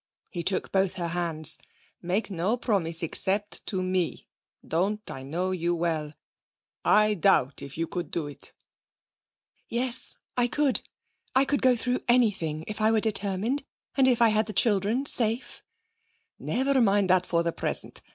[0.31, 1.59] He took both her hands.
[2.01, 4.25] 'Make no promise, except to me.
[4.67, 6.15] Don't I know you well?
[6.83, 8.51] I doubt if you could do it.'
[9.69, 10.81] 'Yes, I could!
[11.35, 13.63] I could go through anything if I were determined,
[13.95, 15.61] and if I had the children safe.'
[16.39, 18.01] 'Never mind that for the present.